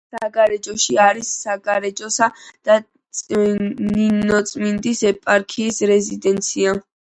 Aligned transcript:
საგარეჯოში 0.13 0.95
არის 1.01 1.27
საგარეჯოსა 1.43 2.29
და 2.69 2.77
ნინოწმინდის 3.43 5.05
ეპარქიის 5.11 5.81
რეზიდენცია. 5.93 6.75